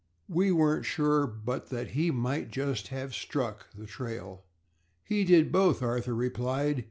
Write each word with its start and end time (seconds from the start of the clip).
We 0.27 0.51
weren't 0.51 0.85
sure 0.87 1.27
but 1.27 1.69
that 1.69 1.89
he 1.89 2.09
might 2.09 2.49
just 2.49 2.87
have 2.87 3.13
struck 3.13 3.67
the 3.75 3.85
trail." 3.85 4.43
"He 5.03 5.23
did 5.23 5.51
both," 5.51 5.83
Arthur 5.83 6.15
replied. 6.15 6.79